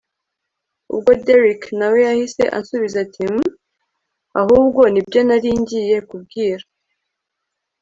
ubwo 0.93 1.11
derrick 1.25 1.63
nawe 1.79 1.97
yahise 2.07 2.43
ansubiza 2.57 2.97
ati 3.05 3.21
hhhm! 3.29 3.41
ahubwo 4.41 4.81
nibyo 4.93 5.19
naringiye 5.27 5.97
kubwira 6.09 6.63